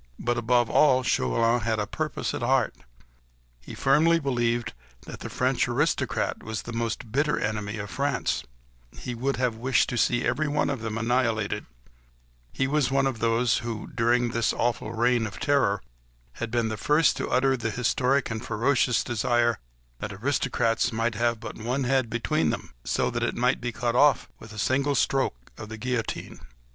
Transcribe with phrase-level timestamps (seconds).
[0.17, 2.73] But, above all, Chauvelin had a purpose at heart.
[3.59, 4.73] He firmly believed
[5.05, 8.43] that the French aristocrat was the most bitter enemy of France;
[8.97, 11.67] he would have wished to see every one of them annihilated:
[12.51, 15.83] he was one of those who, during this awful Reign of Terror,
[16.41, 19.59] had been the first to utter the historic and ferocious desire
[19.99, 23.95] "that aristocrats might have but one head between them, so that it might be cut
[23.95, 26.39] off with a single stroke of the guillotine."